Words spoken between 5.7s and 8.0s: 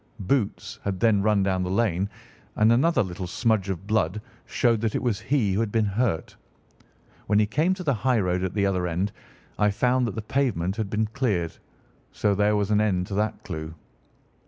been hurt. When he came to the